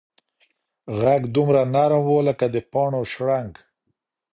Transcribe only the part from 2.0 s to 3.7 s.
و لکه د پاڼو شرنګ.